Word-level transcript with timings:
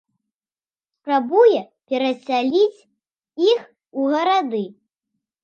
Спрабуе 0.95 1.59
перасяляць 1.91 2.83
іх 3.51 3.61
у 4.01 4.09
гарады. 4.17 4.65